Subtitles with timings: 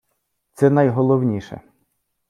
[0.53, 1.61] Це найголовніше.